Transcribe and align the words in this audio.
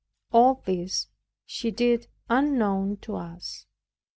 All 0.31 0.63
this 0.65 1.09
she 1.45 1.69
did 1.69 2.07
unknown 2.27 2.97
to 3.03 3.17
us. 3.17 3.67